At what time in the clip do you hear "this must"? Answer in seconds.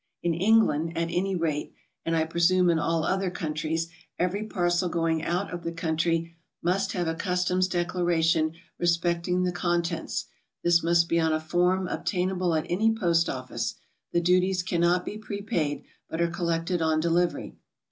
10.63-11.07